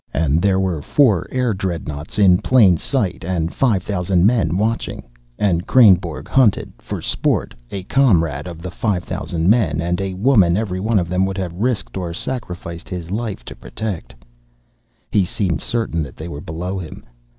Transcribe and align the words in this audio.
And 0.15 0.41
there 0.41 0.59
were 0.59 0.81
four 0.81 1.27
air 1.29 1.53
dreadnaughts 1.53 2.17
in 2.17 2.39
plain 2.39 2.75
sight 2.77 3.23
and 3.23 3.53
five 3.53 3.83
thousand 3.83 4.25
men 4.25 4.57
watching, 4.57 5.03
and 5.37 5.67
Kreynborg 5.67 6.27
hunted, 6.27 6.73
for 6.79 7.01
sport, 7.01 7.53
a 7.71 7.83
comrade 7.83 8.47
of 8.47 8.63
the 8.63 8.71
five 8.71 9.03
thousand 9.03 9.47
men 9.47 9.79
and 9.79 10.01
a 10.01 10.15
woman 10.15 10.57
every 10.57 10.79
one 10.79 10.97
of 10.97 11.07
them 11.07 11.23
would 11.27 11.37
have 11.37 11.53
risked 11.53 11.97
or 11.97 12.15
sacrificed 12.15 12.89
his 12.89 13.11
life 13.11 13.45
to 13.45 13.55
protect. 13.55 14.15
He 15.11 15.23
seemed 15.23 15.61
certain 15.61 16.01
that 16.01 16.15
they 16.15 16.27
were 16.27 16.41
below 16.41 16.79
him. 16.79 17.05